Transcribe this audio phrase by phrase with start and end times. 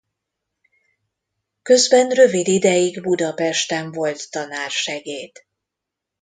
[1.61, 5.31] Közben rövid ideig Budapesten volt tanársegéd.